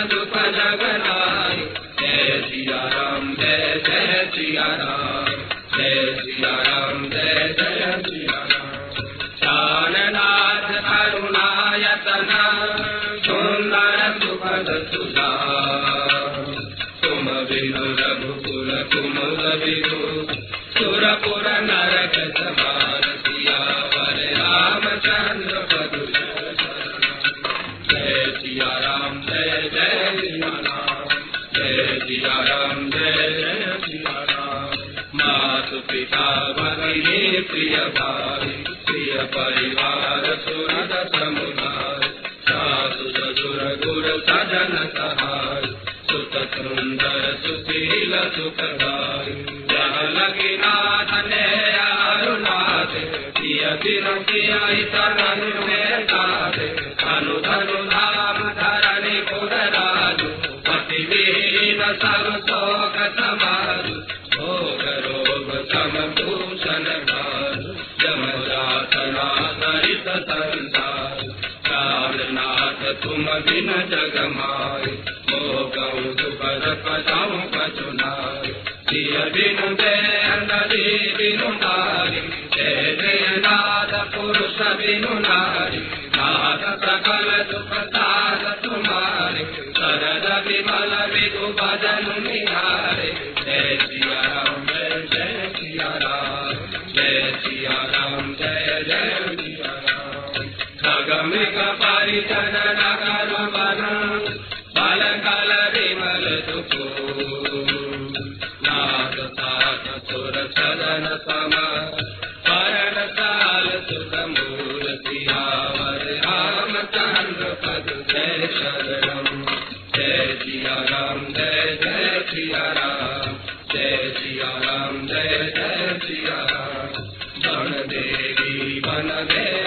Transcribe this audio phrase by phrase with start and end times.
[0.05, 0.54] मधुपन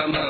[0.00, 0.29] Brahma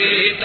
[0.00, 0.44] ीत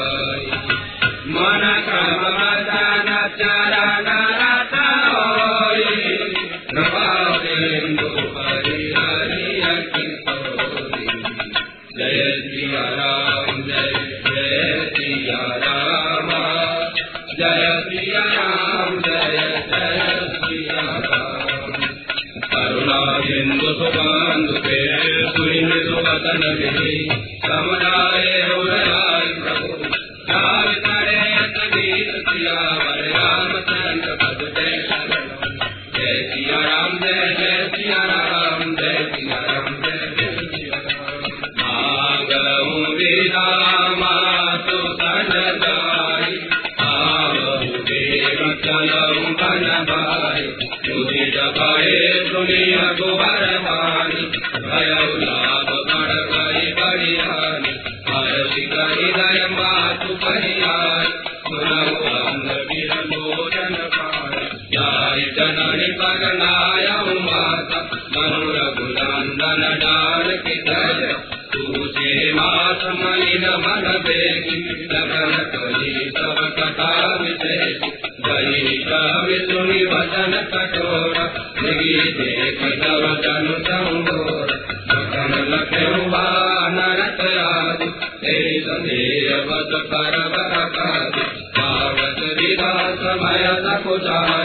[94.05, 94.40] जा रहा है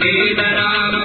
[0.00, 0.99] Liberado.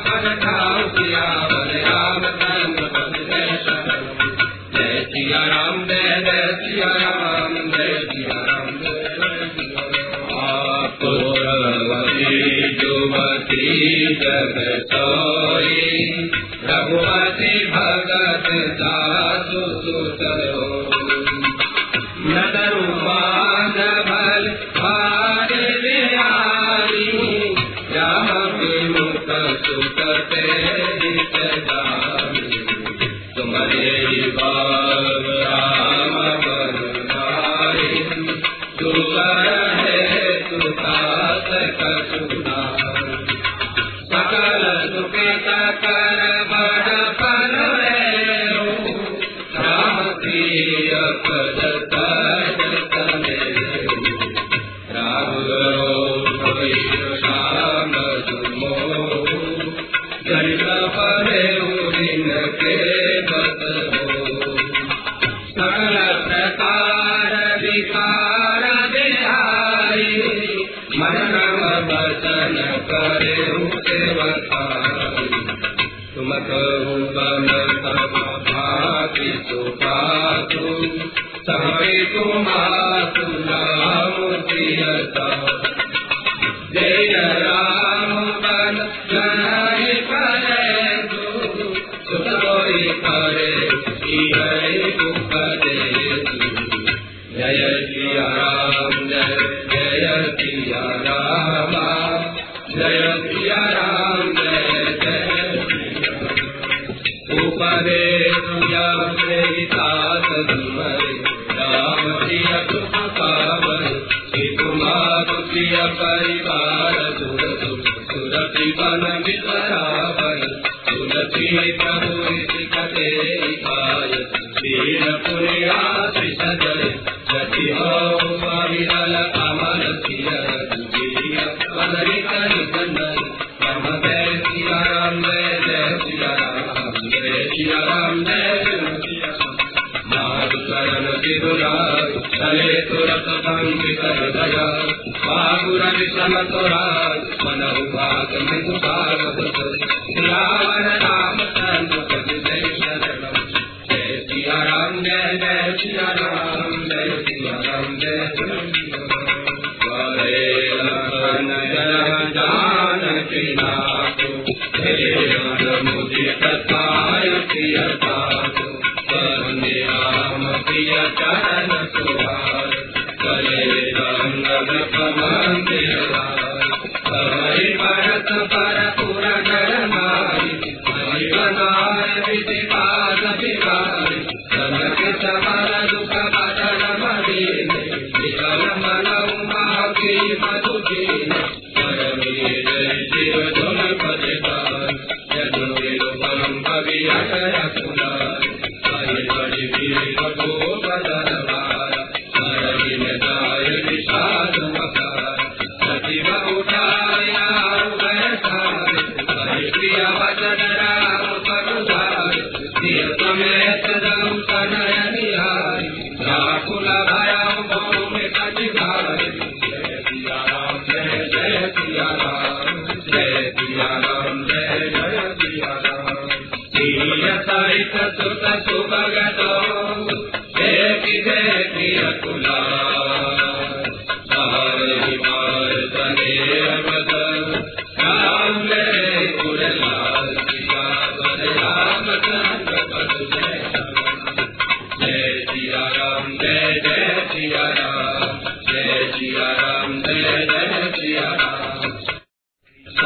[146.55, 147.85] विषम तोराय मनहु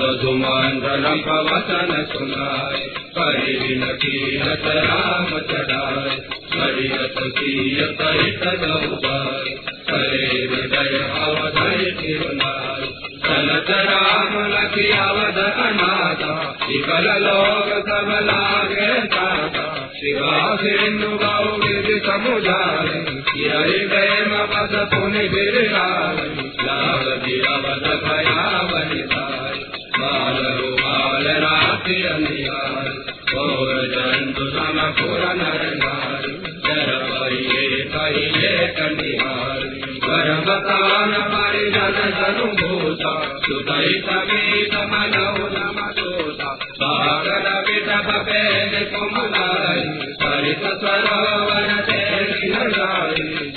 [0.00, 2.76] मृदुमण्डलम् पवचन सुनाय
[3.16, 6.14] परिणकीरत राम चराय
[6.54, 9.50] परियत सीयत परितगौवाय
[9.90, 12.86] करे हृदय अवधय तिरुनाय
[13.26, 16.32] सनत राम लखि अवध अनादा
[16.64, 19.66] विकल लोक सब लागे दादा
[19.98, 22.88] शिवासेनु गौ गिर समुदाय
[23.34, 26.18] गिरय गय मद पुनि गिर लाल
[27.26, 28.42] गिरवद भया
[28.72, 29.39] Vanita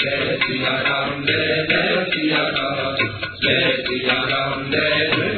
[0.04, 1.66] Jai Siya Ram, Jai
[3.44, 5.33] Jai Siya Ram, Jai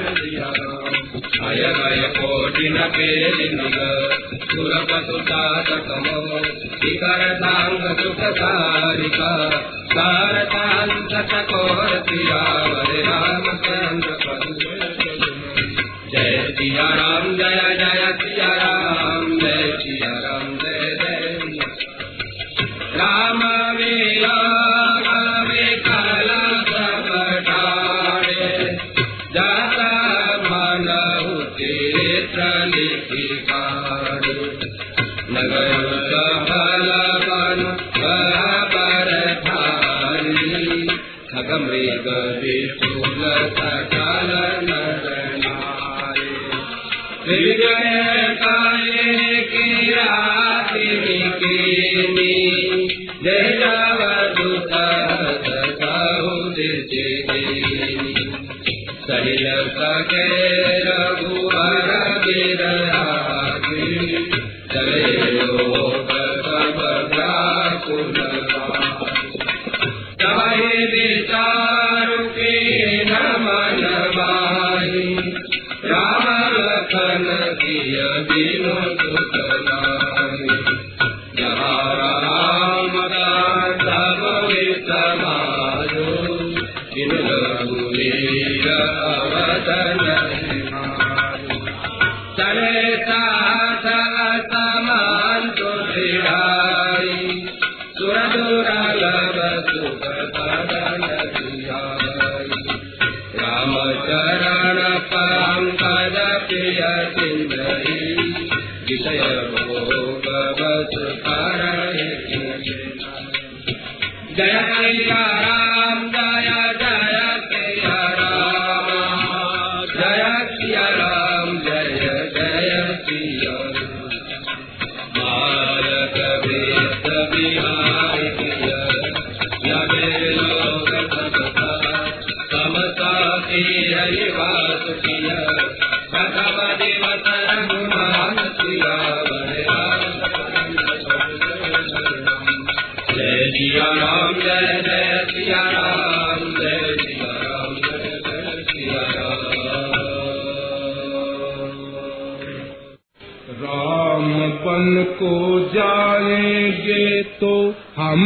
[1.45, 3.77] అయనయ కోటిన పేరినుగ
[4.49, 6.17] సురపసుతారకమో
[6.89, 9.19] ఇకర సాంగ సుఖ సారిక
[9.95, 14.11] సారతాంతక కోరతి రావరే రామచంద్ర
[16.13, 21.23] జయ సియా రామ జయ జయ సియా రామ జయ సియా రామ జయ జయ
[22.99, 23.41] రామ
[23.77, 24.35] వీరా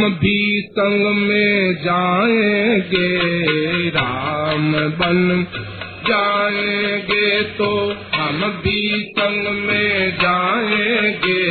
[0.00, 3.08] हम भी संग में जाएँगे,
[3.88, 5.46] राम बन
[6.06, 7.68] जाएँगे तो
[8.14, 8.80] हम भी
[9.18, 11.44] संग में जाएँगे।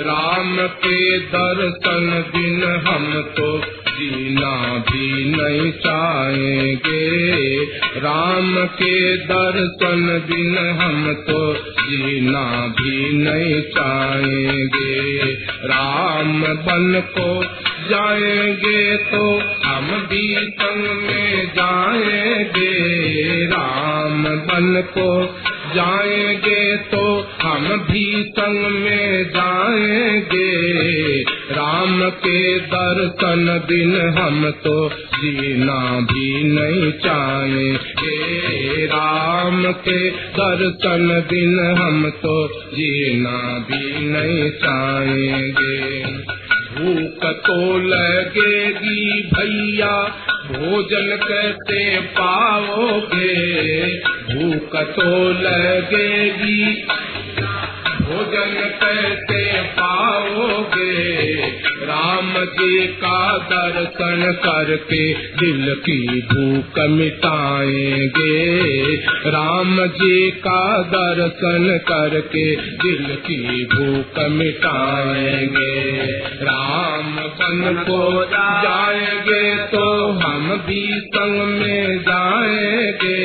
[0.00, 3.48] राम के दर्शन बिन हम तो
[3.88, 7.02] जीना भी नहीं चाहेंगे।
[7.98, 14.57] राम के दर्शन बिन हम तो जीना भी नहीं चाहेंगे।
[16.38, 17.44] राम बन को
[17.90, 22.70] जाएँगे तो हम भी संग में जाएँगे।
[23.46, 25.08] राम बन को
[25.74, 27.02] जाएँगे तो
[27.42, 28.04] हम भी
[28.38, 30.48] संग में जाएँगे।
[31.50, 42.10] राम के दर्शन दिन हम तो जीना भी नहीं चाहेंगे। राम के दर्शन दिन हम
[42.10, 42.36] तो
[42.72, 43.38] जीना
[43.70, 46.37] भी नहीं चाहेंगे।
[46.78, 50.02] भूख तो लगेगी भैया।
[50.46, 53.34] भोजन कैसे पाओगे?
[54.04, 56.86] भूख तो लगेगी।
[58.08, 58.52] भोजन
[58.82, 61.34] कैसे पाओगे?
[61.82, 68.46] राम जी का दर्शन करके दिल की भूख मिटाएँगे।
[69.30, 76.02] राम जी का दर्शन करके दिल की भूख मिटाएँगे।
[76.42, 83.18] राम बन को जाएँगे तो हम भी संग में जाएँगे।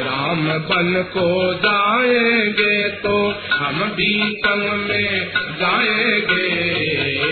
[0.00, 3.14] राम बन को जाएँगे तो
[3.54, 6.74] हम संग में जाएँगे।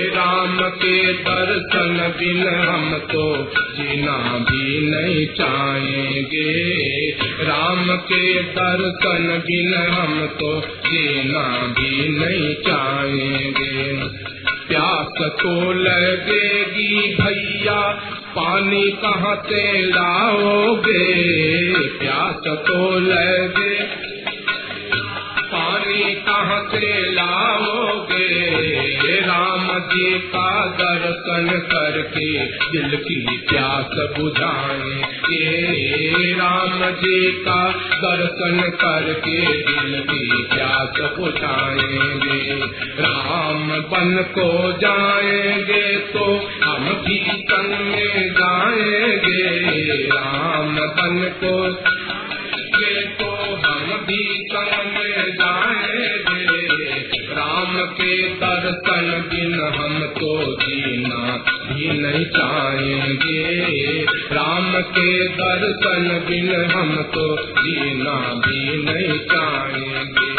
[0.08, 6.70] राम के दर्शन बिन हम तो जीना भी नहीं चाहेंगे।
[7.44, 13.94] राम के दर्शन बिन हम तो जीना भी नहीं चाहेंगे।
[14.68, 17.90] प्यास तो लगेगी भैया,
[18.36, 21.12] पानी कहाँ से लाओगे?
[21.98, 24.12] प्यास तो लगे
[25.52, 28.26] पानी कहाँ से लाओगे?
[29.20, 37.70] राम जी का दर्शन करके दिल की प्यास बुझाए। बुझाएँगे राम जी का
[38.04, 42.54] दर्शन करके दिल की प्यास बुझाएँगे।
[43.02, 46.24] राम बन को जाएँगे तो
[46.64, 49.42] हम भी तन में जाएँगे।
[50.06, 51.70] राम बन को
[53.20, 53.31] तो
[54.02, 56.62] भी संग में जाएँगे।
[57.34, 63.62] राम के दर्शन बिन हम तो जीना भी नहीं चाहेंगे।
[64.32, 70.32] राम के दर्शन बिन हम तो जीना भी नहीं चाहेंगे।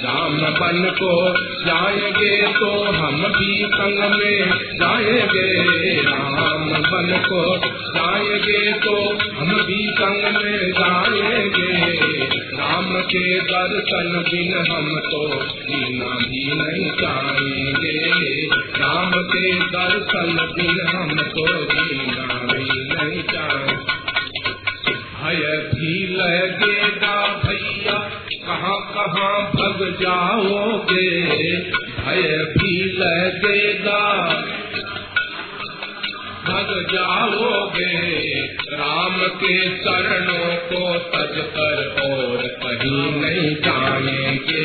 [0.05, 1.33] राम बन को
[1.65, 4.39] जाएँगे तो हम भी संग में
[4.79, 5.45] जाएँगे,
[6.01, 7.41] राम बन को
[7.95, 8.95] जाएँगे तो
[9.39, 11.69] हम भी संग में जाएँगे।
[12.59, 17.95] राम के दर्शन बिन हम तो जीना भी नहीं चाहेंगे
[18.81, 23.97] राम के दर्शन बिन हम तो जीना भी नहीं चाहेंगे
[25.19, 27.97] भय भी लगेगा भैया
[28.49, 31.09] कहाँ कहाँ भग जाओगे?
[31.99, 32.23] भय
[32.53, 33.99] भी लगेगा
[36.39, 37.87] भग जाओगे,
[38.73, 44.63] राम के चरणों को तज कर और कहीं नहीं जाएँगे।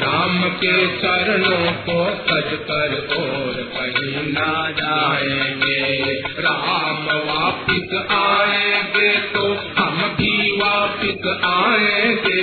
[0.00, 9.46] राम के चरणों को तज कर और कहीं ना जाएँगे। राम वापिस आएँगे तो
[9.78, 12.40] हम भी वापिस आएँगे।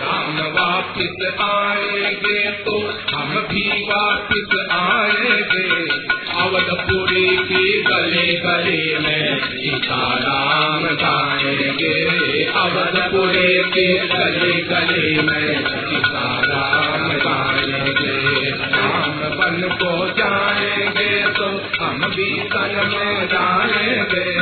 [0.00, 2.78] राम वापिस आएँगे तो
[3.16, 11.94] हम भी वापिस आएँगे। अवधपुरी की गले गले में सीताराम गाएँगे
[12.62, 18.14] अवधपुरी की गले गले में सीताराम गाएँगे
[18.66, 21.48] हम बन को जाएँगे तो
[21.80, 24.35] हम भी तन में जाएँगे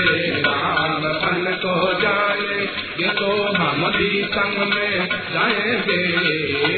[4.05, 6.01] भी संग में जाएँगे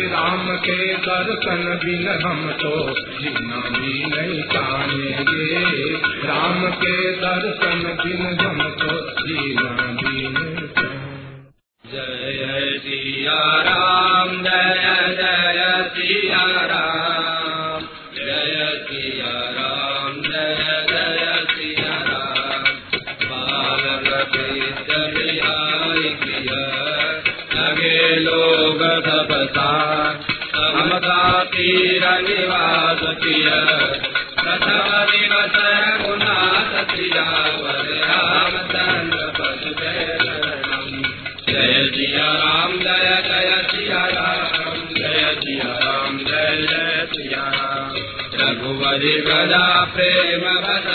[0.09, 2.73] राम के दर्शन बिन हम तो
[3.21, 5.49] जीना भी नहीं चाहेंगे।
[6.29, 10.67] राम के दर्शन बिन हम तो जीना भी नहीं
[11.85, 14.76] जय सिया राम, जय
[49.07, 50.45] रघुवरि प्रेम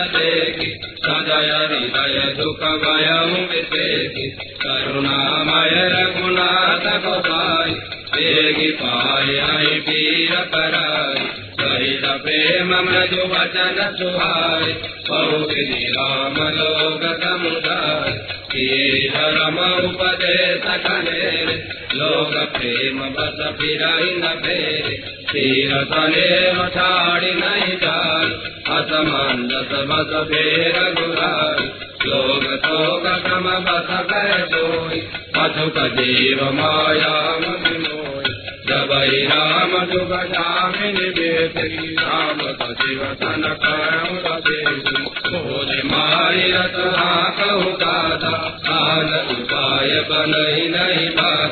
[0.07, 3.33] देखि सदय हृदय दुख भयं
[4.61, 7.71] करुणामय रघुनाथ गोसाई
[8.15, 10.33] देहि पाय आई पीर
[11.61, 13.27] सहित प्रेम मृदु
[13.97, 14.73] सुहाय।
[15.09, 18.11] बहुविधि राम लोक समुदाय
[19.07, 20.67] धर्म उपदेश
[21.95, 26.29] लोक प्रेम बस फिराई न फेरे तीर तले
[26.69, 27.77] छाड़ी नहीं
[29.89, 31.65] बस फेर गुराई
[32.05, 34.99] लोग शोक सम बस कर सोई
[35.95, 38.23] जीव माया मोय
[38.67, 44.17] जबई राम जुग जामिन बेटी, राम सचिव सन करुण
[45.31, 46.75] भोज मारी रत
[47.39, 51.50] कहु गाथा काल उपाय बनई नहीं बाता।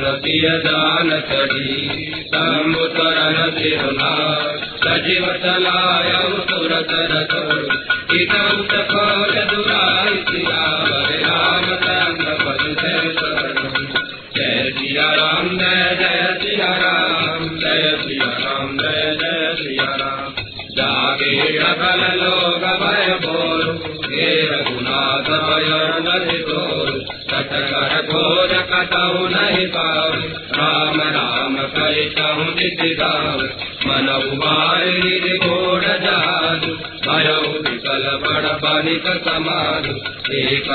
[0.00, 1.96] लखन सिय जान चढ़ी
[2.34, 6.12] समुतरन सिरुनार सजीव चलाय
[6.50, 7.34] सुरत रथ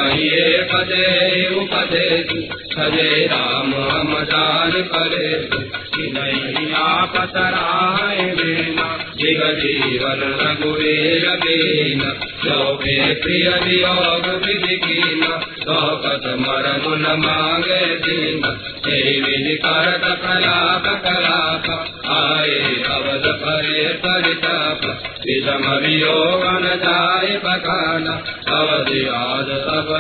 [0.07, 5.35] ही एक दे उपदेश। सजे राम, हम जान करे
[9.51, 12.01] जीवन रघुवीर बीन
[12.45, 14.04] लोके प्रिय वियोग
[27.55, 28.07] बखान
[28.53, 29.91] अवधि आज सब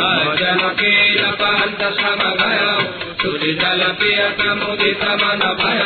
[0.00, 2.60] चमके नपहंत सम भय
[3.22, 5.82] सुजल पिय समुदित मन भय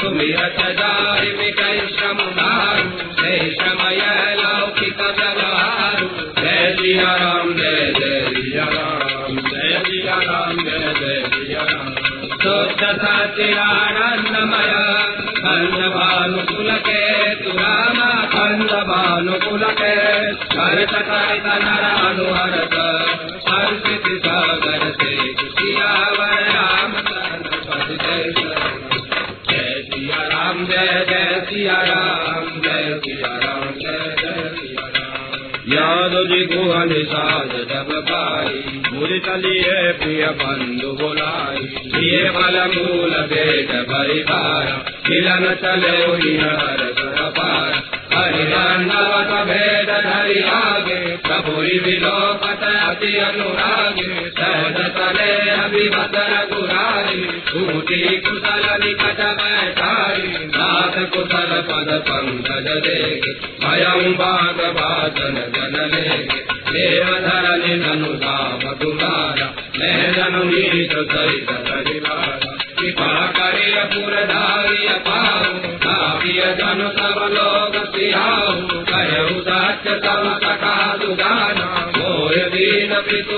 [0.00, 2.82] सुमिरत दारिमि कै समुदार
[3.20, 4.00] जय समय
[4.40, 6.04] लौकिक व्यवहार
[6.38, 8.66] जय सिया राम जय जय सिया
[9.48, 11.92] जय सिया राम जय जय सिया राम
[12.44, 14.72] सोच सचिरानंदमय
[15.40, 17.02] खंड भानुकुलके
[17.42, 17.98] तुराम
[18.34, 19.92] खंड भानुकुलके
[20.54, 22.76] हरत करित नर अनुहरत
[36.38, 41.64] याद जी गुहन साध जब पाई। मुझ चलिए प्रिय बंधु बोलाई।
[42.04, 46.04] ये बल मूल बेट परिवार मिलन चले
[46.38, 47.72] हर कर पार।
[48.14, 57.42] हरिनवत भेद धरि आगे। प्रभु विलोपत अति अनुरागे। सहज चले अभिमत रघुरारी
[58.16, 60.57] कुशल निकट बैठारी।
[61.14, 63.32] कुशल पद पंकज देगे
[63.64, 66.40] भयं बाग बाजन जन लेगे
[66.70, 76.52] देव धरनि ननु धाम तुम्हारा मैं जनु नीत सहित परिवारा कृपा करे पुरधारी अपाऊ काव्य
[76.60, 83.37] जन सब लोग सियाऊ कहु सत्य तम कथा सुदाना मोर दीन पितु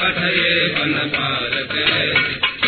[0.00, 1.52] पठये वन पार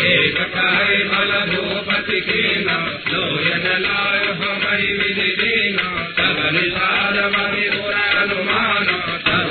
[0.07, 2.75] एक खाए बल भूपति कीना
[3.13, 5.87] लोयन लाय हमारी विधि दीना
[6.19, 7.65] तब निषाद मणि
[8.21, 8.85] अनुमान
[9.27, 9.49] तब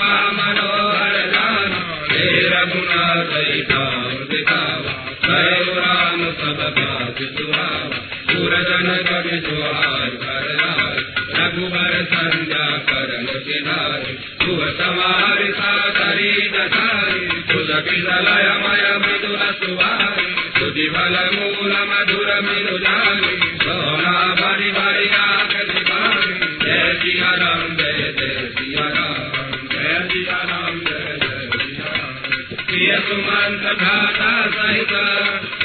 [0.00, 1.80] पा मनोहर गाना
[2.10, 3.32] हे रघुनाथ
[4.32, 4.94] दिखावा
[5.26, 8.00] कहो राम सब बात सुहावा
[8.32, 10.48] सूरजन कवि सुहार कर
[11.38, 16.89] रघुबर संध्या करन सिधारी सुह समारि सादरी दधारी सुलकी
[17.88, 20.26] दलय मय मृदुल सुवारी
[20.58, 25.06] सुधि बल मूल मधुर मिलु जारी सोना भरी भरी
[26.64, 29.16] जय सिया राम जय जय सिया राम
[29.72, 31.94] जय सिया राम जय जय सिया
[34.56, 34.92] सहित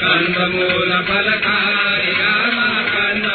[0.00, 2.58] कंद मूल फलकारी राम
[2.96, 3.26] कंद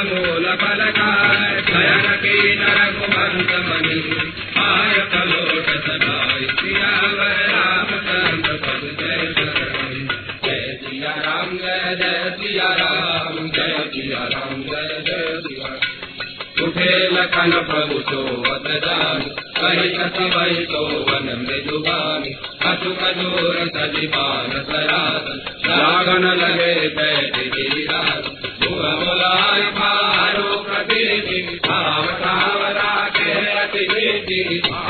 [17.21, 19.19] लखन प्रभु सोवत जान
[19.61, 22.31] कही कति वही तो वन मृदुबानी
[22.69, 28.29] अचु कजोर सजीवान सरासन लागन लगे बैठ गिरिराज
[28.63, 34.41] भुआ बोलाय पारो प्रकृति भाव भाव राखे अति प्रीति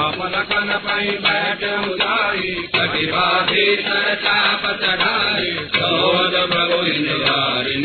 [0.06, 7.76] आप लखन पई बैठ उदारी कटी बाधी सर चाप चढ़ाई सोज प्रभु निवारी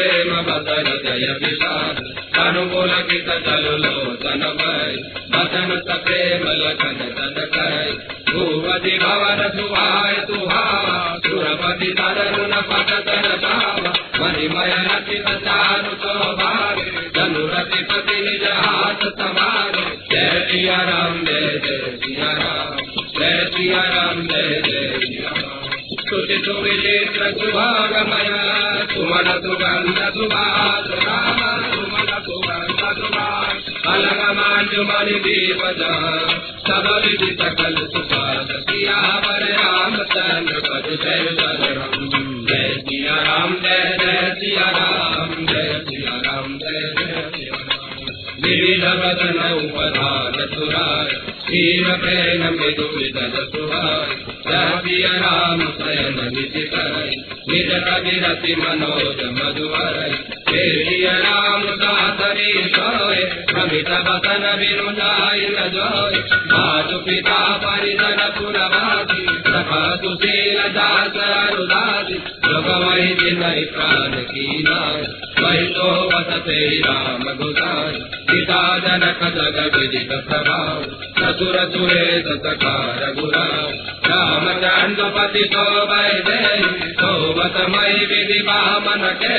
[0.00, 1.96] प्रेम बदल जय विषाद
[2.38, 4.96] अनुकूल कित चलो लोचन भय।
[5.30, 7.92] बचन सप्रेम लखन तन कय
[8.32, 18.44] भूपति भवन सुहाय सुहावा। सुरपति तरन पटतन भावा मणिमय रचित चारु सौभाग्य धनुरति पति निज
[18.44, 22.76] हाथ समारे जय सिया राम, जय जय सिया राम।
[23.18, 25.70] जय सिया राम, जय जय सिया राम।
[26.00, 28.49] स्तुति सुविचित्र सुभागमय सुमन
[42.50, 45.19] जय सिया राम जय जय सिया राम
[48.60, 51.12] विविध वदन उपधान सुराय
[51.44, 54.10] हीन प्रेम मृदु विदन सुहाय
[54.46, 57.14] जय राम शयन निधि करय
[57.48, 60.12] निज कवि रति मनोज मधुहरय
[60.50, 63.88] हे राम सातरी सोय प्रमित
[64.60, 66.20] बिनु जाय न जोय
[66.52, 75.88] मातु पिता परिजन पुरवासी सखा सुशील दास अरुदासी लोक वही जिनहि प्राण की नाय महितो
[76.08, 77.92] वसते राम गुदार
[78.30, 80.82] पिता जनक जग विदित प्रभाव
[81.18, 83.68] ससुर सुरे सकार गुराव
[84.10, 86.38] रामचंद्र पति तो वैदे
[86.92, 89.36] सोवत मई विधि बामन के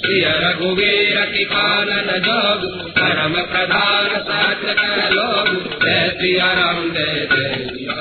[0.00, 2.64] प्रिय रघुवीर की पालन जोग,
[2.98, 5.48] परम प्रधान सात्र कर लोग।
[5.84, 7.96] जय सिया राम, जय जय सिया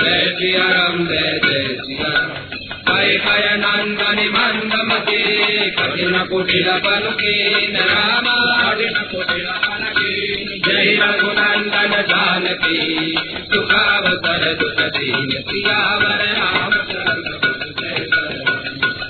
[0.00, 2.12] जय सिया राम, जय जय सिया
[2.86, 13.16] नन्दनि मन्दमते करुणकुटिलपलुकेन रामार्णकुटिलपलके जय रघुनन्दन जानकी
[13.54, 16.70] सुखावसर दुःखदीन प्रियावर राम,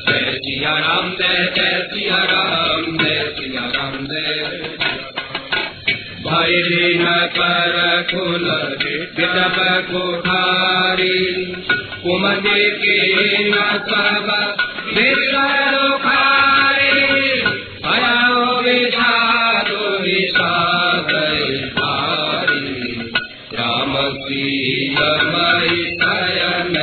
[0.09, 4.84] जय सिया राम, जय जय सिया राम, जय सिया राम। जय
[6.35, 7.05] भय दिन
[7.37, 7.75] कर
[8.11, 8.47] कुल
[9.19, 9.59] विदप
[9.91, 11.19] कोठारी
[12.05, 12.97] कुमति के
[13.51, 14.31] न सब
[14.97, 16.33] विश्वखारी
[17.85, 21.13] भयो विषादो विषाद
[21.79, 22.67] भारी
[23.59, 24.99] राम सीत
[25.35, 26.75] मई शयन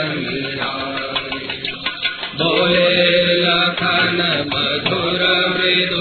[2.42, 2.90] बोले
[3.44, 4.20] लखन
[4.54, 5.24] मधुर
[5.58, 6.01] मृदु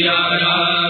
[0.00, 0.89] दिया राम।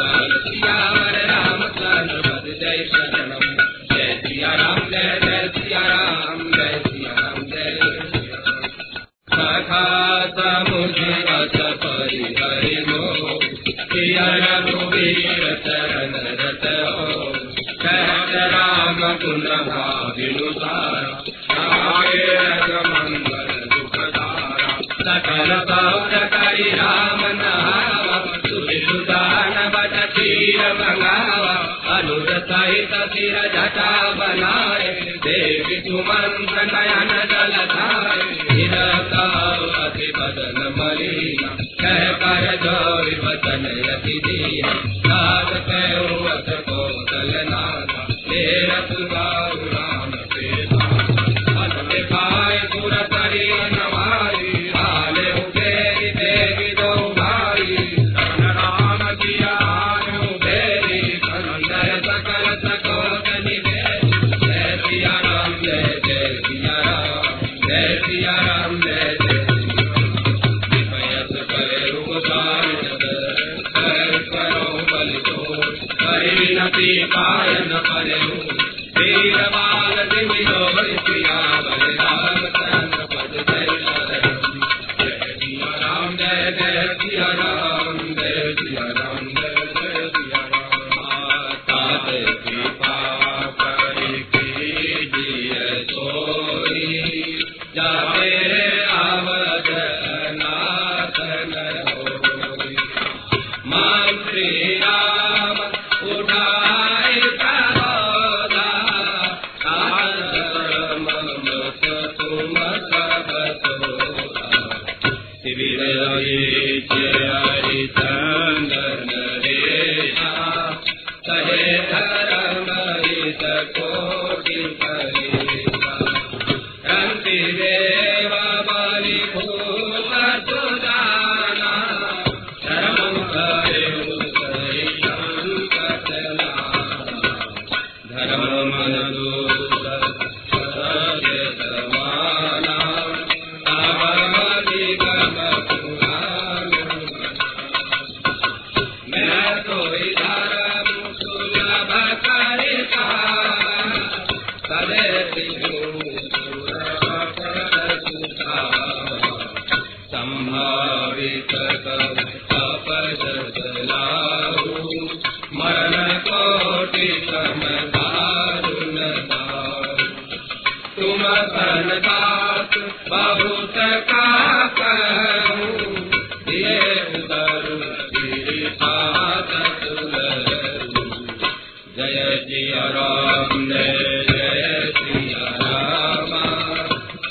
[181.98, 186.32] जय जय राम जय जय सिया राम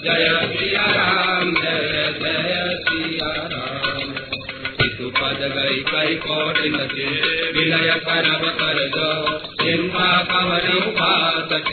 [0.04, 1.54] जय सिया राम
[5.20, 7.08] पद गई कई कौट नचे
[7.52, 11.66] विनय करव कर दो निम्मा कमर उपासक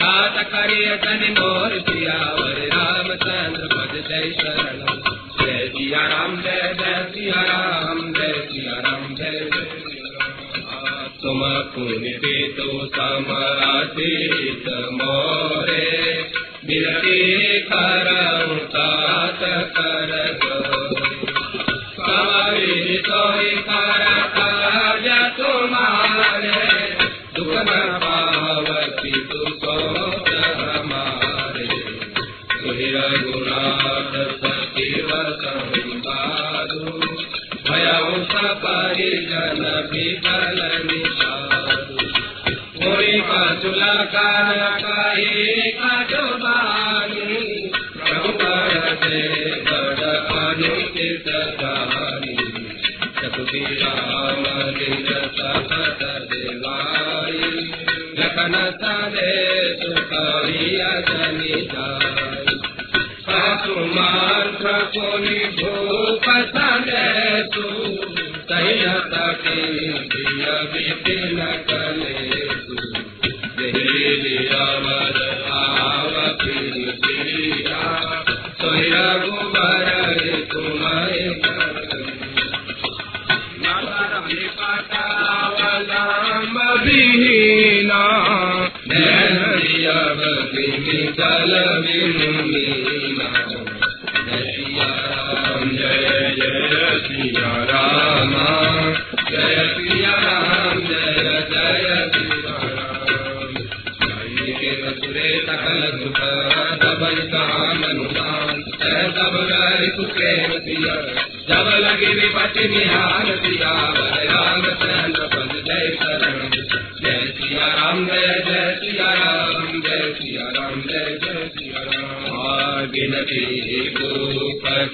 [0.00, 4.78] तात करिय तन मोर सियावर रामचंद्र पद जय शरण
[5.40, 9.36] जय सिया राम जय जय सिया राम जय सिया राम जय
[11.22, 11.42] तुम
[11.74, 15.84] पुण्य दे तो समातीत मोरे
[16.64, 17.18] बिलते
[17.68, 19.85] करम तात
[45.46, 45.85] Take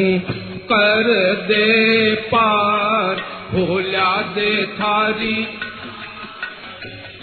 [0.72, 1.06] कर
[1.48, 3.14] दे पार।
[3.52, 5.46] हो लादे थारी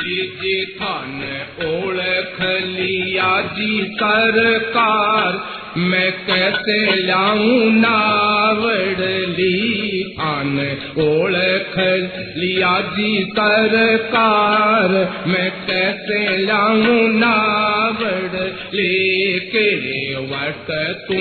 [0.03, 1.19] जी थान
[1.63, 2.37] ओख
[2.67, 5.31] लिया जी सरकार,
[5.77, 9.57] मैं कैसे लाऊं नावड़ली
[10.19, 10.55] थान
[10.99, 11.75] ओख
[12.37, 14.52] लिया जी सरकार।
[14.83, 18.39] पार मैं कैसे लाऊं नावड़
[18.73, 19.67] लेके
[20.25, 20.71] वट
[21.07, 21.19] तू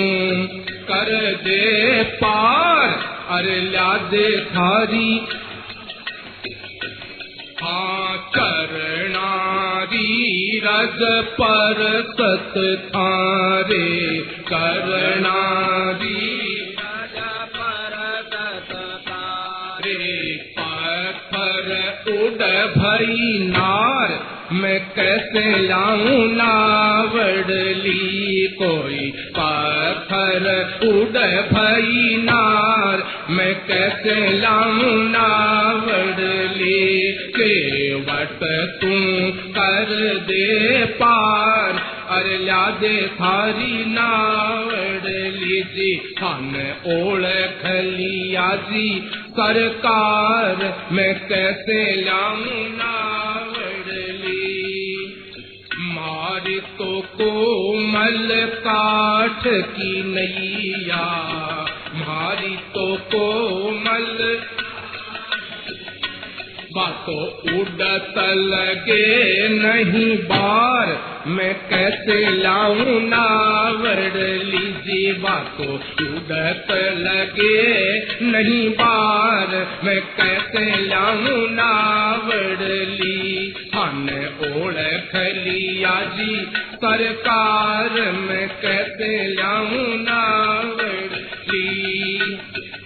[0.83, 1.11] कर
[1.43, 2.89] दे पार,
[3.29, 5.11] अरे ला दे थारी।
[7.63, 10.09] हाँ करनारी
[10.65, 10.99] रज
[11.33, 11.79] पर
[12.09, 12.53] सत
[12.87, 13.87] थारे,
[14.47, 15.12] कर
[26.05, 27.99] मुनावड़ली
[28.61, 30.45] कोई पाथर
[30.83, 31.17] उड़
[31.53, 38.39] भई नार मैं कैसे लाऊं नावड़ली केवट
[38.81, 38.93] तू
[39.51, 41.81] कर दे पार?
[42.09, 46.55] अरे ला दे थारी नावड़ली जी हम
[46.87, 47.23] ओड़
[47.61, 50.02] खलिया जी, सरकार
[59.61, 61.25] की नैया,
[61.95, 64.41] मारी तो कोमल।
[66.75, 67.25] बातो
[67.59, 75.13] उड़त लगे नहीं बार, मैं कैसे लाऊं नावड़ लीजिए?
[75.13, 76.67] बातो उड़त
[76.97, 79.47] लगे नहीं बार,
[79.83, 83.53] मैं कैसे लाऊं नावड़ ली?
[83.75, 84.09] हन
[84.39, 84.73] ओढ़
[85.11, 91.17] खलिया जी सरकार मैं कैसे लाऊं नावड़।
[91.53, 92.19] ली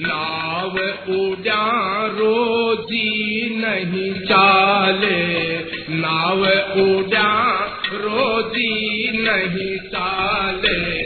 [0.02, 0.78] नाव
[1.16, 5.58] उड़ा रोजी नहीं चाले।
[5.90, 6.42] नाव
[6.82, 7.64] उड़ा
[7.94, 11.02] रोजी नहीं चाले।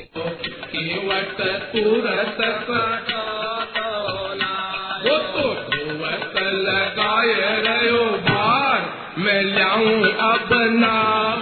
[0.75, 1.41] केवट
[1.75, 2.37] तुरत
[5.03, 5.53] वो तो
[6.49, 11.40] लगाए रहो बार। मैं लाऊं अब नावड़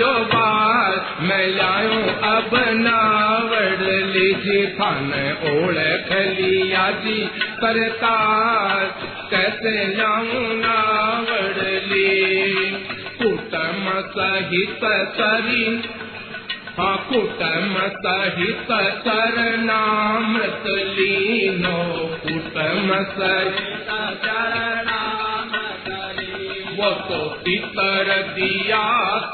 [0.00, 2.50] रहो बार मैं लाऊं अब
[2.80, 5.12] नावड़ लीजिए खान
[5.50, 8.84] ओढ़ खलिया जी सरकार
[9.30, 12.08] कैसे लाऊं नावड़ ली
[13.22, 13.84] कुटम
[14.16, 14.84] सहित
[15.16, 15.82] सरी
[16.78, 18.66] हाँ कुटम सहित
[19.06, 21.82] चरणामृत लीनो।
[22.24, 23.90] कुटम सहित
[24.90, 25.03] वो
[26.90, 28.84] तो पितर दिया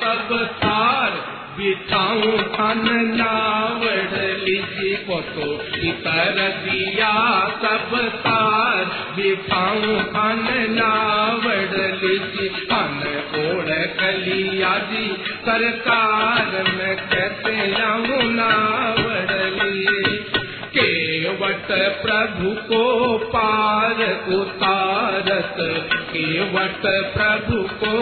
[0.02, 1.10] सब सार
[1.56, 2.84] बिछाऊं खन
[3.16, 7.10] नावड़ लीजिए वो तो पितर दिया
[7.62, 8.84] सब सार
[9.16, 13.02] बिछाऊं खन नावड़ लीजिए खन
[13.40, 13.70] ओढ़
[14.00, 15.06] कलिया जी,
[15.46, 18.99] सरकार में कैसे नावड़ लिए
[21.50, 21.70] केवट
[22.02, 22.82] प्रभु को
[23.28, 24.02] पार
[24.34, 25.54] उतारत
[26.10, 26.82] केवट
[27.14, 27.94] प्रभु को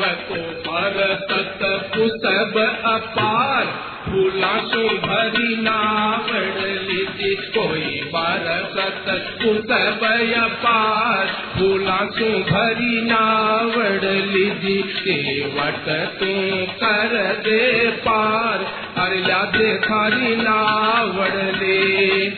[0.00, 0.94] बको पर
[1.30, 1.58] सत
[1.94, 2.54] पुसब
[2.84, 3.64] अपार।
[4.04, 8.46] फूला सो भरी नावड़ लीजिए कोई बार
[8.76, 9.04] सत
[9.42, 10.02] पुसब
[10.42, 15.86] अपार। फूला सो भरी नावड़ लीजिए केवट
[16.20, 16.32] तू
[16.80, 18.58] कर दे पार।
[18.98, 22.30] अरला दे खारी नावड़ ले।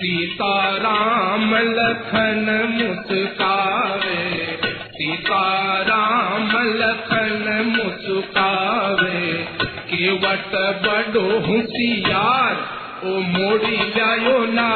[0.00, 4.19] सीता राम लखन मुस्कावे
[5.00, 5.44] सीता
[5.82, 9.20] राम लखन मुस्कावे,
[9.90, 12.56] केवट बड़ो होशियार,
[13.04, 14.68] ओ मोड़ी जायो ना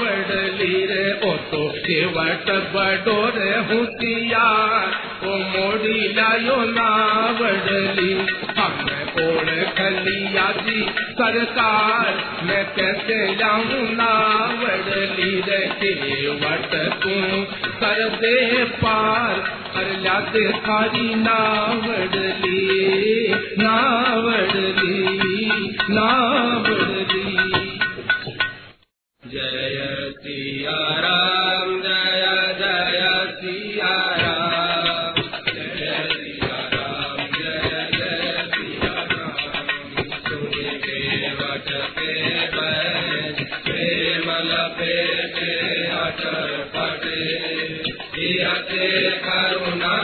[0.00, 4.90] बड़ली रे ओ तो केवट बड़ो रे होशियार,
[5.24, 6.90] ओ मोड़ी जायो ना
[7.40, 8.12] बड़ली
[8.58, 10.82] हम ओढ़ खलिया जी,
[11.20, 17.16] सरकार मैं कैसे लाऊं नावड़ली रे केवट तू?
[17.80, 19.34] कर दे पार
[19.74, 22.60] कर लाते खारी नावड़ली
[23.58, 25.00] नावड़ली
[25.90, 27.26] नावड़ली
[29.22, 32.39] जय सिया राम, जय
[48.50, 49.94] इहते करुणा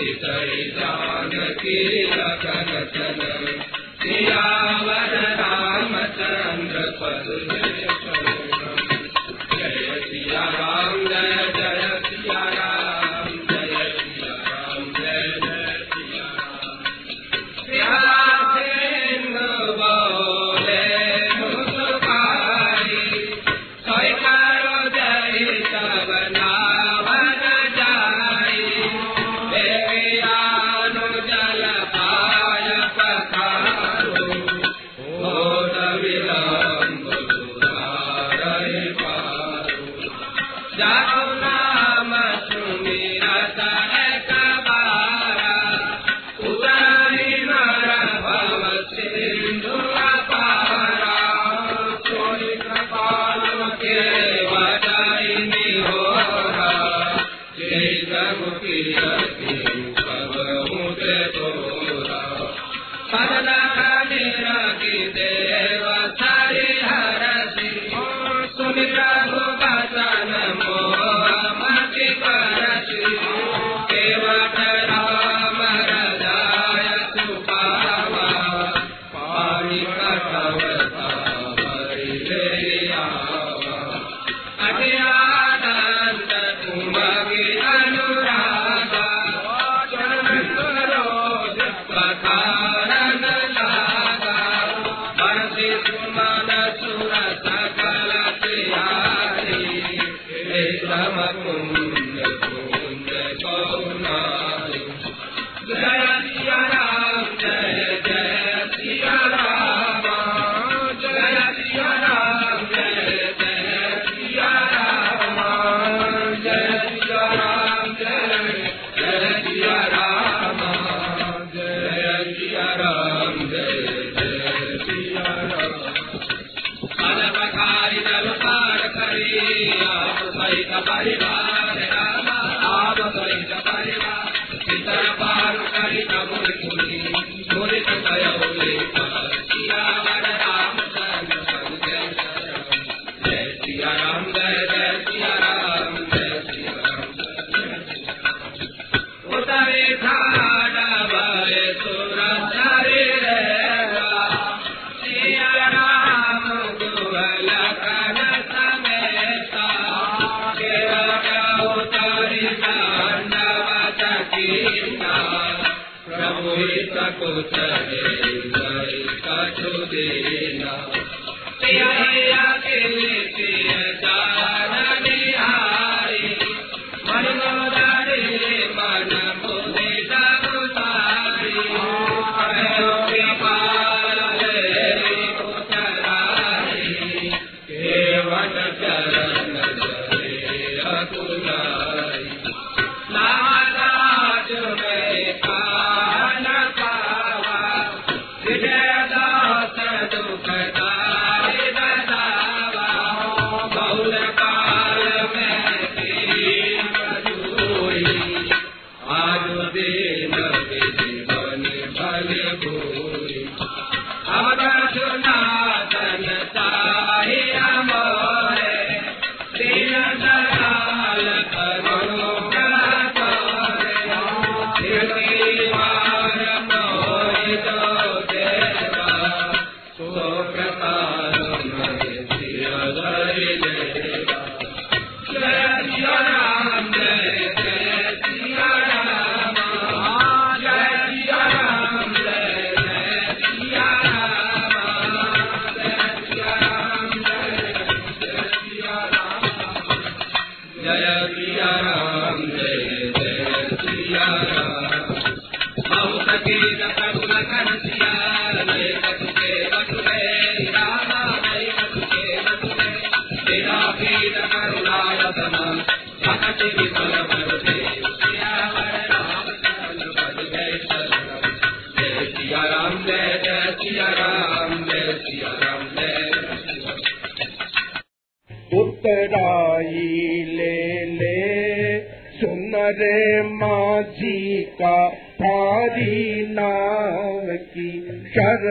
[0.00, 3.62] इतई जान की लखन चलन।
[4.02, 5.29] सियावर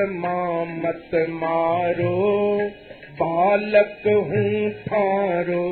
[0.09, 2.13] मत मारो
[3.21, 5.63] बालक हूँ थारो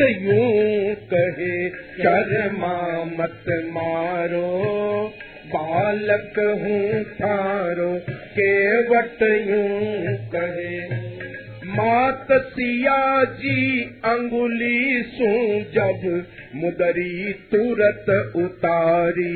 [0.00, 1.68] यूं कहे
[1.98, 2.74] शर्मा
[3.18, 4.48] मत मारो
[5.54, 7.90] बालक हूँ थारो
[8.38, 10.80] केवट यूं कहे
[11.72, 15.28] मात सिया जी अंगुली सू
[15.74, 19.32] जब मुदरी तुरत उतारी।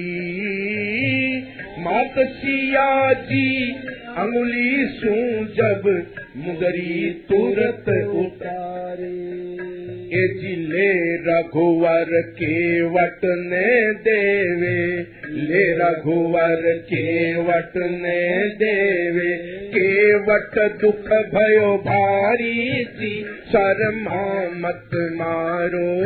[1.78, 3.72] मात सिया जी
[4.16, 5.14] अंगुली सू
[5.54, 6.06] जब
[6.36, 14.96] मुदरी तुरत उतारी जिले रघुवर के वट ने देवे।
[15.32, 25.96] ले रघुवर के वट ने देवे। के वट दुख भयो भारी सी शर्मा मत मारो।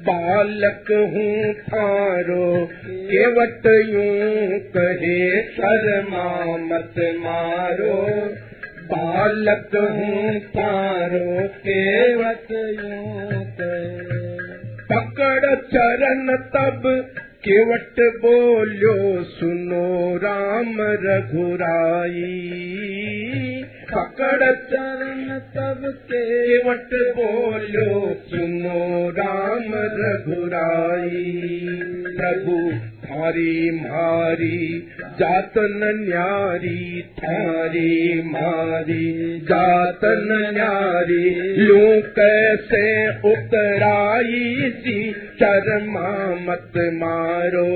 [0.00, 8.34] बालक हूँ थारो केवट यूं कहे शर्मा मत मारो
[8.86, 12.48] बालक हूँ तारो केवत
[14.90, 16.82] पकड़ चरण तब
[17.46, 22.30] केवट बोलो सुनो राम रघुराई।
[26.12, 31.42] केवट बोलो सुनो राम रघुराई।
[32.16, 32.56] प्रभु
[33.06, 34.88] थारी मारी
[35.20, 47.70] जातन न्यारी थारी मारी जातन न्यारी लू कैसे उतराई सी शर्मा मत मारो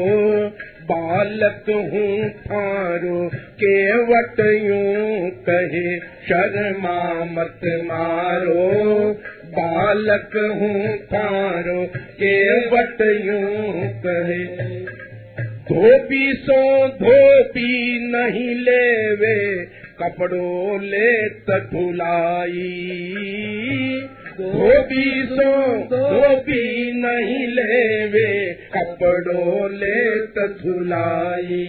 [0.90, 3.30] बालक हूँ थारो
[3.62, 9.12] केवट यूं कहे शर्मा मत मारो।
[9.58, 10.96] बालक हूँ
[12.22, 14.44] केवट यूं कहे।
[15.70, 19.64] धोबी सो धोबी नहीं लेवे
[20.00, 22.66] कपड़ों ले धुलाई
[24.40, 31.66] धोबी सो धोबी नहीं लेवे, कपड़ों ले धुलाई।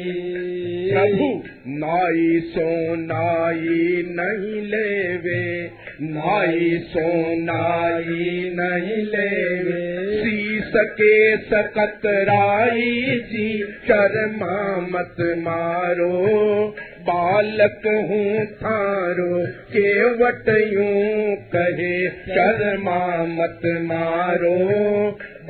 [0.93, 5.71] प्रभु, नाई सो नाई नहीं लेवे,
[6.01, 16.75] नाई सोनाई नहीं लेवे। शीस के सकतराई जी, शर्मा मत मारो
[17.07, 19.39] बालक हूँ थारो
[19.73, 22.99] केवट यूं कहे शर्मा
[23.29, 24.57] मत मारो।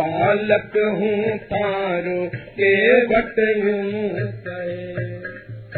[0.01, 2.19] बालक हूँ तारो
[2.59, 5.19] केवट यूं कहे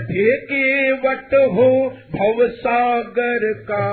[0.09, 1.69] हे केवट हो
[2.13, 3.87] भव सागर का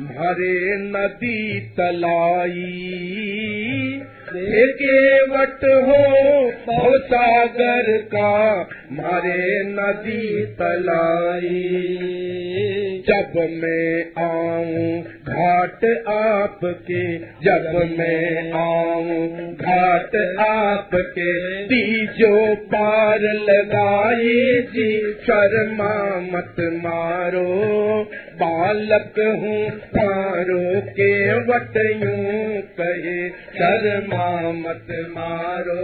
[0.00, 2.62] भरे नदी तलाई
[4.68, 8.60] केवट हो सागर का,
[8.92, 11.82] मारे नदी तलाई।
[13.08, 26.16] जब मैं आऊँ, घाट आपके, जब मैं आऊँ, घाट आपके, तीजो पार लगाई जी, शर्मा
[26.20, 27.56] मत मारो।
[28.42, 35.82] बालक हूँ तारो के वट यूँ कहे, शर्मा मत मारो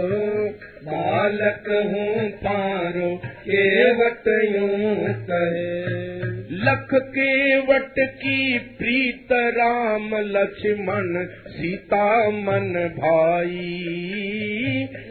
[0.87, 3.15] बालक हूँ तारो
[3.47, 6.32] के वट यूं कहे
[6.63, 13.85] लख के वट की प्रीत राम लक्ष्मण सीता मन भाई।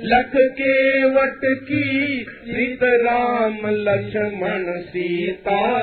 [0.02, 5.82] लख के वट की प्रीत राम लक्ष्मण सीता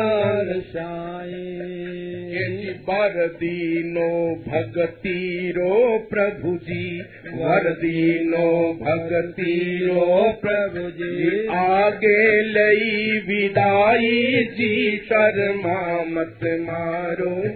[2.89, 7.01] वर दीनो भगती रो प्रभु जी।
[7.33, 15.58] वर दीनो भगती रो प्रभु जी। आगे लई विदाई जी शर्मा।
[16.03, 17.47] मत मारो,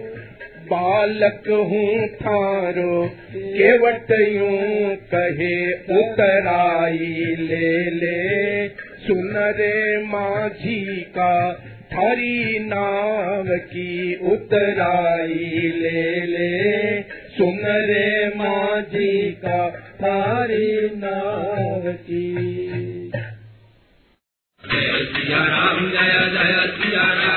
[0.64, 11.52] बालक हूँ थारो, केवट यूँ कहे, उतराई ले ले। सुन रे माझी का
[11.92, 17.00] थारी नाव की उतराई ले ले।
[17.36, 22.34] सुन रे माझी का थारी नाव की।
[24.72, 27.33] जय सिया राम, जय जय सिया राम।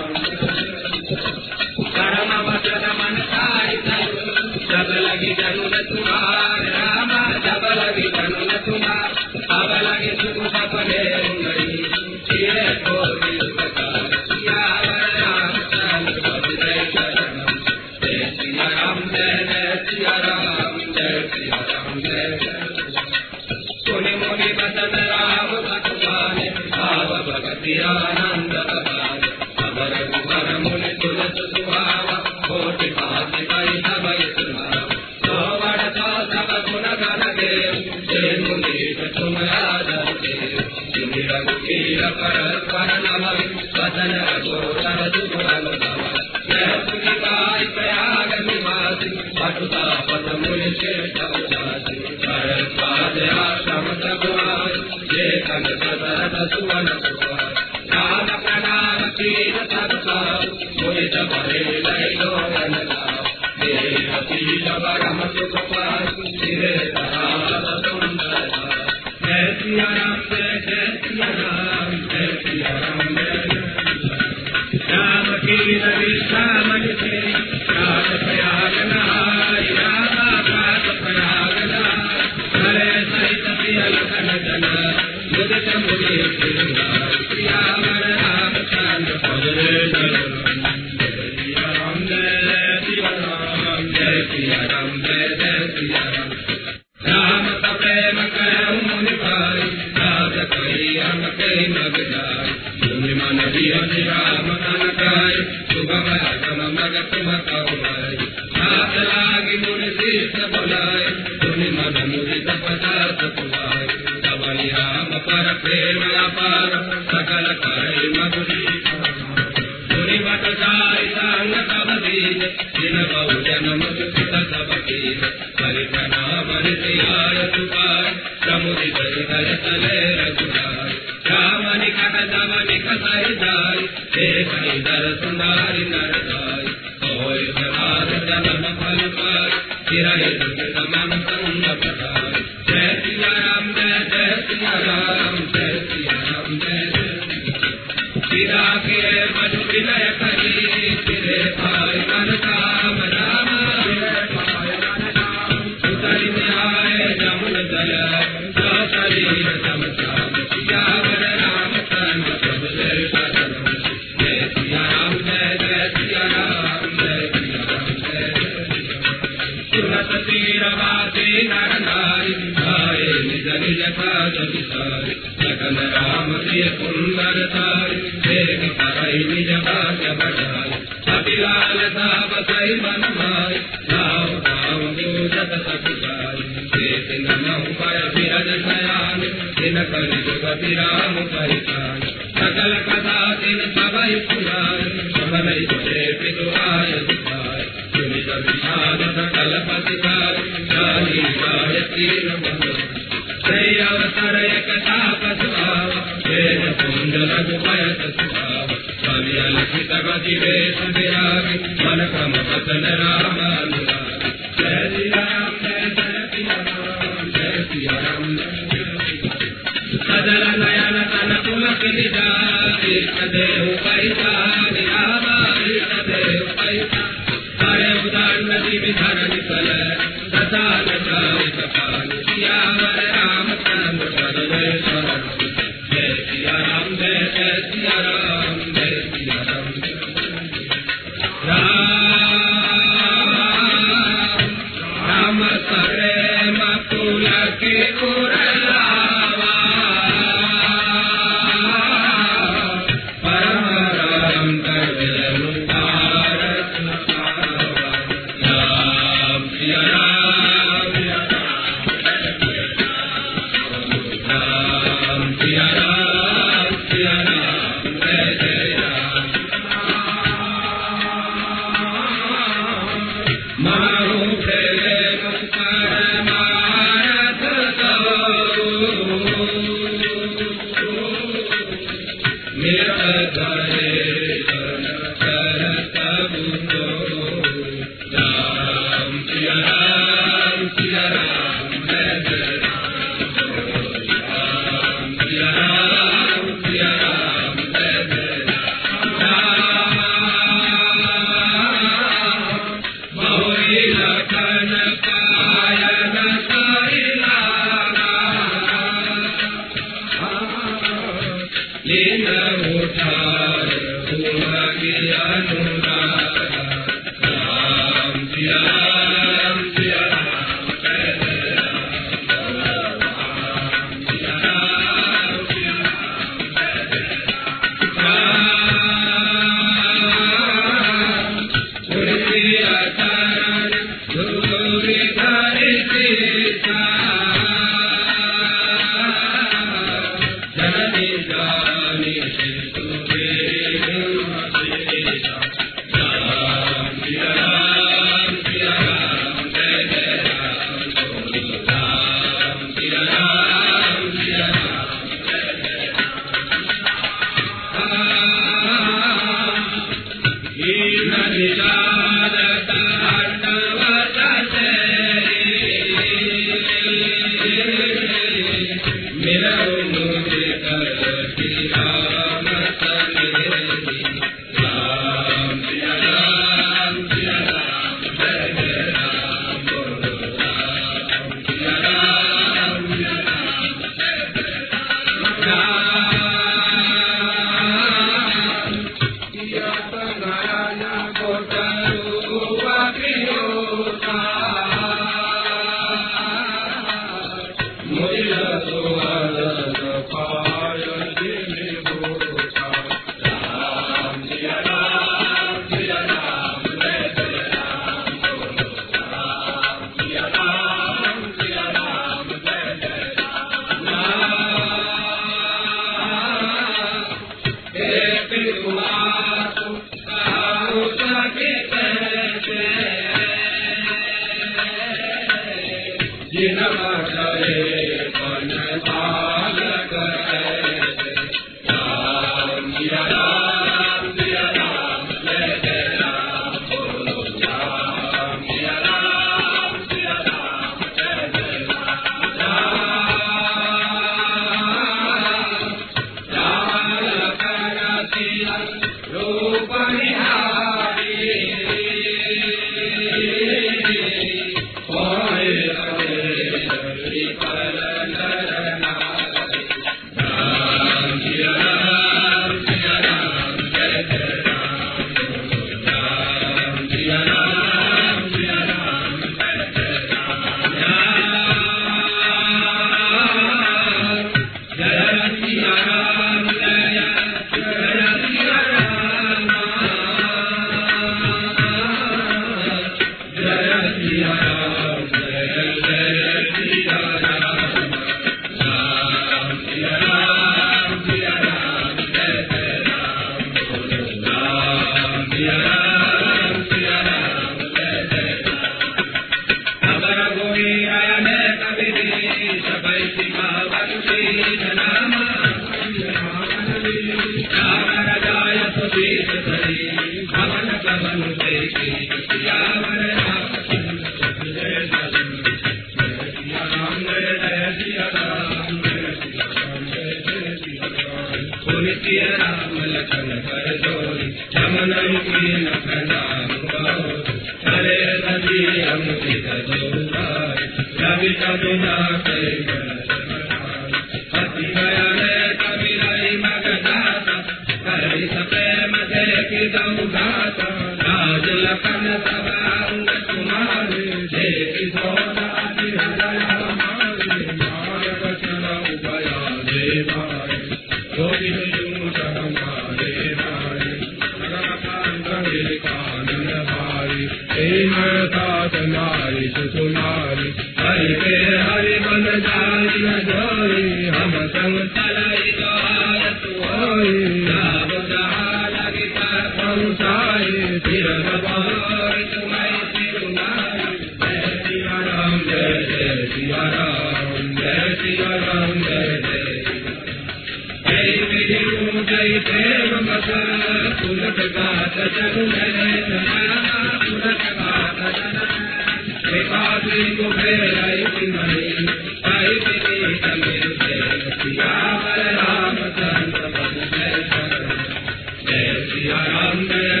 [599.71, 600.00] Amen.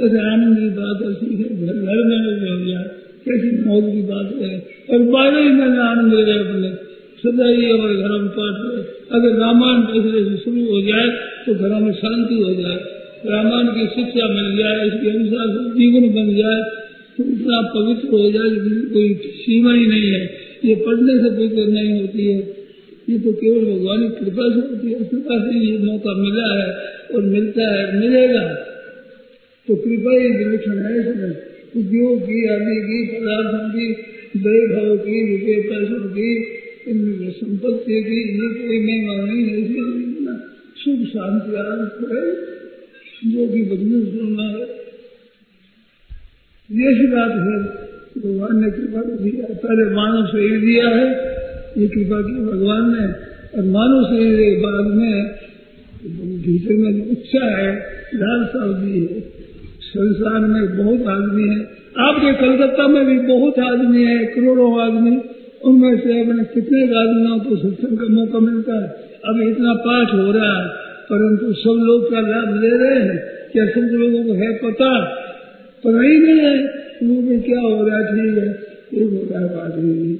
[0.00, 2.82] कैसे आनंद की बात है सीखे घर घर में हो गया,
[3.26, 4.52] कैसी मौत की बात है।
[4.90, 6.70] और बारह ही महीने आनंद ले रहे अपने
[7.22, 11.08] सदा ही हमारे घरों में पाठ है। अगर रामायण कैसे शुरू हो जाए
[11.46, 12.78] तो घरों में शांति हो जाए।
[13.26, 16.60] रामायण की शिक्षा मिल जाए, इसके अनुसार जीवन बन जाए
[17.16, 18.50] तो इतना पवित्र हो जाए
[18.92, 19.08] कोई
[19.38, 20.22] सीमा ही नहीं है।
[20.64, 22.38] ये पढ़ने से कोई नहीं होती है।
[23.08, 26.68] ये तो केवल भगवान की कृपा से होती है कृपा से ये मौका मिला है
[27.14, 28.42] और मिलता है, मिलेगा।
[29.68, 31.32] तो कृपा ही विलक्षण है इसमें
[31.76, 33.86] उद्योग की, आदि की, पदार्थों की,
[34.36, 36.56] वैभव की, रुपये, पैसों की
[37.30, 39.84] संपत्ति की ये कोई महिमा नहीं है इसलिए
[40.76, 42.24] सुख, शांति, आनंद है
[43.32, 44.80] जो कि बदलू सुनना है।
[46.70, 47.56] ये बात है,
[48.22, 51.08] भगवान ने कृपा को दिया। पहले मानव शरीर दिया है,
[51.78, 53.06] ये कृपा की भगवान ने।
[53.56, 55.14] और मानव शरीर के बाद में
[56.42, 57.76] भीतर में इच्छा है
[58.14, 59.39] लालसा दी है।
[59.90, 61.60] संसार में बहुत आदमी है।
[61.98, 65.20] आपके कलकत्ता में भी बहुत आदमी है, करोड़ों आदमी।
[65.64, 68.88] उनमें से अपने कितने आदमियों को सत्संग का मौका मिलता है।
[69.24, 70.68] अब इतना पाठ हो रहा है,
[71.12, 73.22] परंतु सब लोग का लाभ ले रहे हैं।
[73.52, 75.04] क्या सब लोगों को है पता?
[76.02, 76.64] ही नहीं है।
[77.02, 80.16] लोग क्या हो रहा है, ठीक है। एक हो रहा है बात नहीं।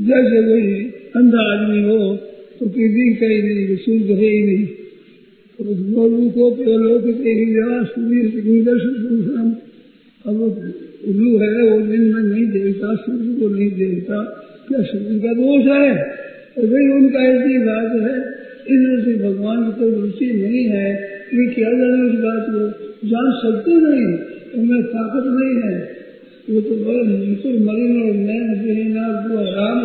[0.00, 0.84] जैसे कोई
[1.16, 2.16] अंधा आदमी हो
[2.60, 3.66] तो किसी का ही नहीं
[4.16, 4.66] है ही नहीं।
[10.24, 10.38] अब
[11.08, 14.16] उल्लू है वो दिन में नहीं देखता सूर्य को नहीं देखता
[14.68, 15.90] क्या सूर्य का दोष है
[16.64, 18.14] भाई उनका ऐसी बात है
[18.68, 20.88] इधर से भगवान की कोई रुचि नहीं है
[21.32, 22.64] ये क्या जाने इस बात को
[23.06, 24.08] जान सकते नहीं
[24.54, 25.76] उनमें ताकत नहीं है
[26.48, 29.06] वो तो बड़े मलिन और बेना
[29.38, 29.78] आराम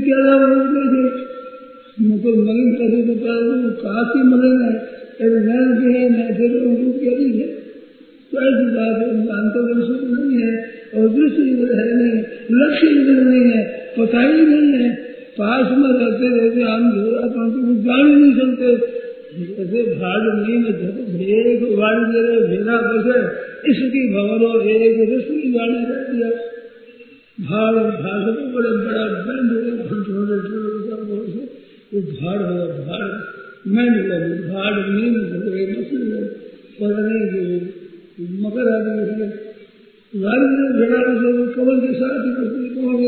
[0.00, 1.37] क्या
[1.98, 3.36] तो क्या
[3.82, 4.72] काफ़ी मलिन है?
[5.20, 7.46] अरे नैन भी है न फिर रूप क्या है?
[8.30, 9.06] तो ऐसी बात है
[9.36, 10.52] अंतर्दर्शन नहीं है,
[10.94, 12.20] और दृष्टि इधर है नहीं,
[12.52, 13.62] लक्ष्य इधर नहीं है
[13.98, 14.90] पता ही नहीं है।
[15.38, 18.68] पास में रहते रहते हम झोरा परंतु कुछ जान ही नहीं सकते।
[19.38, 23.18] जैसे भाग नहीं में झक भेद उगाड़ दे रहे, भेदा बसे
[23.70, 26.30] इसकी भवरो एक दृष्टि गाड़ी रह दिया
[27.42, 29.50] भाग भाग बड़े बड़ा बैंड
[29.84, 30.22] घंटों
[31.08, 31.37] वो
[31.92, 33.04] भाड़ हुआ भाड़
[33.66, 33.84] मैं
[34.48, 36.18] भाड़ नहीं बोले मछली
[36.80, 37.42] पता नहीं जो
[38.42, 39.28] मकर है
[40.12, 42.32] गाड़ी में झगड़ा से कमल के साथ ही
[42.74, 43.00] कमल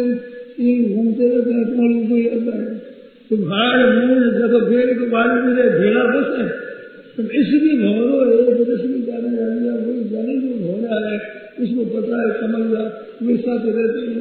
[0.61, 2.71] ये घूमते रहते हैं कमल को आता है
[3.31, 6.49] तो भाड़ मूल जब भेड़ के बारे में भेड़ा बस है।
[7.17, 11.17] तो इसकी भवरो एक रश्मि जाने वाली वही जाने जो हो रहा है।
[11.61, 12.85] उसको पता है कमल का
[13.23, 14.13] वे साथ रहते हैं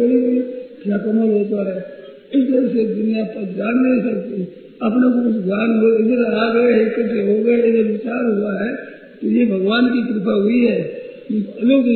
[0.00, 0.40] ही नहीं
[0.82, 1.93] क्या कमल होता है?
[2.42, 4.42] तरह से दुनिया पर जान नहीं सकती।
[4.82, 8.70] अपने को कुछ ज्ञान हो इधर आ गए इकट्ठे हो गए, इधर विचार हुआ है
[9.16, 10.80] तो ये भगवान की कृपा हुई है।
[11.26, 11.94] की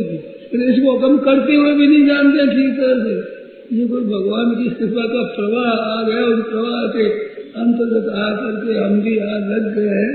[0.67, 3.17] इसको कम करते हुए भी नहीं जानते ठीक तरह से।
[3.77, 7.05] ये कोई भगवान की कृपा का प्रवाह आ गया, उस प्रवाह के
[7.59, 10.07] अंतर्गत आ करके हम भी यहाँ लग गए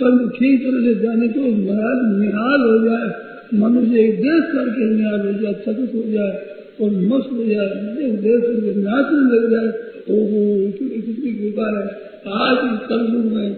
[0.00, 3.06] तब ठीक तरह से जाने को महाराज निहाल हो जाए,
[3.54, 6.34] मनुष्य एक देश करके निहाल हो जाए चकित हो जाए।
[6.80, 9.68] और मस्त हो जाए। एक देश करके नाचने लग जाए।
[10.10, 13.54] ओहो कितनी कृपा है। आज इस कलयुग में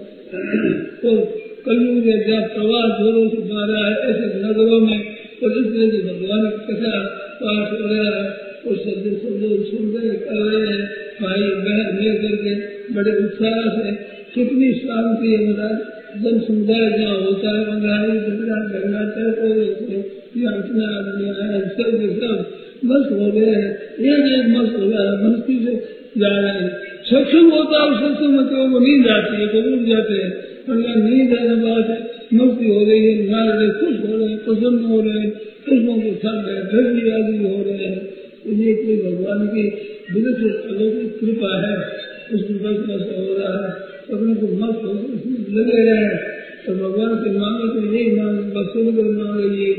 [1.02, 1.10] तो
[1.66, 5.00] कलयुग में जब प्रवास जोरों से मारा है ऐसे नगरों में
[5.40, 7.06] तो इस तरह से भगवान कथा,
[7.42, 10.88] पाठ हो रहा है। और सब सब लोग सुन रहे, कर रहे हैं,
[11.22, 12.54] भाई, बहन मिल करके
[12.94, 13.92] बड़े उत्साह से,
[14.34, 15.78] कितनी शांति है महाराज।
[16.22, 18.58] जन समुदाय जहाँ होता है, महाराज गंगा
[20.36, 23.70] या इतना आदमी आया सब सब मस्त हो गए हैं।
[24.08, 25.74] एक एक मस्त हो गया मस्ती से
[26.18, 26.68] जा रहे हैं।
[27.04, 30.30] सत्संग होता है सत्संग में तो वो नींद आती है उठ जाते हैं।
[30.66, 31.88] पर यहाँ नींद आने बाद
[32.34, 35.30] मस्ती हो रही है। नाच रहे खुश हो रहे हैं, प्रसन्न हो रहे हैं।
[35.64, 36.10] खुशबों को
[36.42, 38.00] गए, धरती आदि हो रहे हैं।
[38.58, 39.62] ये कोई भगवान की
[40.12, 41.76] विलक्षण अलौकिक कृपा है।
[42.34, 43.72] उस कृपा से ऐसा हो रहा है।
[44.12, 44.92] अपने को मस्त हो
[45.56, 46.04] लगे रहे
[46.66, 48.72] तो भगवान से मांगे तो यही मांगे, बस
[49.18, 49.72] मांगे ये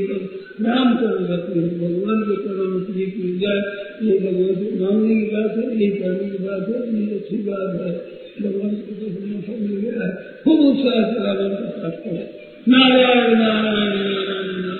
[0.60, 3.60] नाम कर भगवान के चरण की की जाए
[4.02, 7.80] ये भगवान को मांगने की बात है, ये करने की बात है, ये अच्छी बात
[7.80, 12.28] है। भगवान को तो हमेशा मिल गया है। खूब उत्साह से रावण का पाठ करें।
[12.68, 14.79] नारायण नारायण नारायण।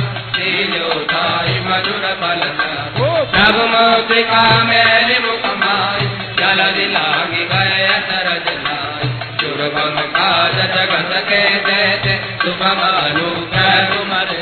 [1.83, 2.61] కరుణ బలత
[3.33, 6.05] ప్రభు మౌతికా మేలి ముఖమాయి
[6.39, 9.07] జలది లాగి గయ తరజనాయి
[9.41, 12.13] దుర్భం కాజ జగత కే దేతే
[12.43, 14.41] శుభమాను ప్రభు మరే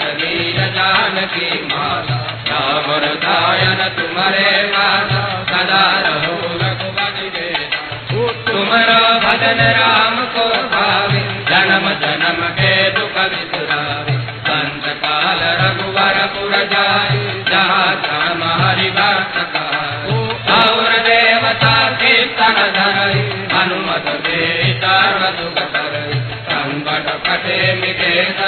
[1.35, 2.15] की माता।
[2.47, 2.87] राम
[3.89, 5.21] तुम्हारे माता।
[5.51, 7.29] सदा रहो रघुपति
[8.51, 9.80] तुम्हारा भजन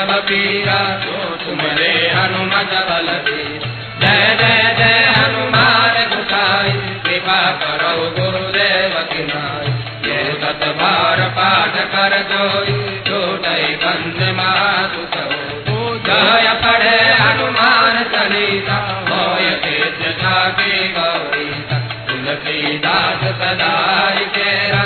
[0.03, 0.79] सब पीरा
[2.13, 3.05] हनुमत बल
[4.01, 6.71] जय जय जय हनुमान गुसाई,
[7.05, 9.23] कृपा करो गुरुदेव की
[10.07, 12.75] ये सत बार पाठ कर जोई
[13.07, 15.05] छोटे कंद मातु
[16.07, 21.49] जय पढ़े हनुमान चलीसा, होय तेज जागे गौरी
[22.09, 24.83] तुलसीदास सदाई तेरा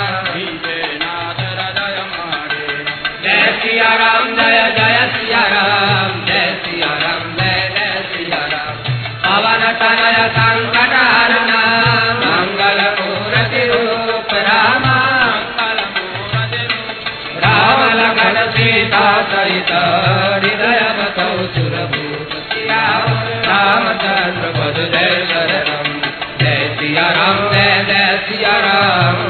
[3.22, 4.77] जय सिया राम, जय
[19.30, 19.70] सरित
[20.42, 23.04] हृदयमतौ सुरभूपतियाव
[24.94, 25.90] जय शरणं
[27.20, 29.22] राम जय जय सिया राम